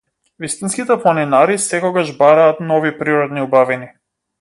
[0.45, 3.93] Вистинските планинари секогаш бараат нови природни убавини.